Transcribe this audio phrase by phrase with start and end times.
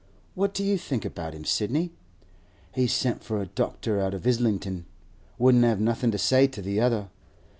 [0.33, 1.91] What do you think about him, Sidney?
[2.73, 4.85] He's sent for a doctor out of Islington;
[5.37, 7.09] wouldn't have nothin' to say to the other.